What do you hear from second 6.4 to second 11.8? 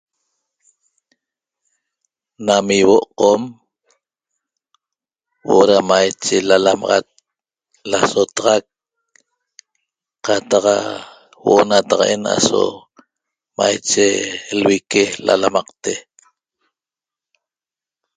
lalamaxac lasotaxac qataq huo'o